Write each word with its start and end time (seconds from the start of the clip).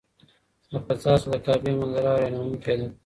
د 0.71 0.73
فضا 0.85 1.13
څخه 1.21 1.29
د 1.31 1.35
کعبې 1.45 1.71
منظره 1.79 2.11
حیرانوونکې 2.15 2.73
ده. 2.79 2.87